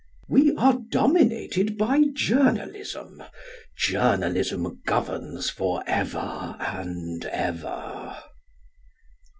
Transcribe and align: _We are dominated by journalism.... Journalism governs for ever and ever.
_We 0.31 0.55
are 0.57 0.79
dominated 0.89 1.77
by 1.77 2.05
journalism.... 2.11 3.21
Journalism 3.77 4.81
governs 4.83 5.51
for 5.51 5.83
ever 5.85 6.55
and 6.59 7.23
ever. 7.25 8.17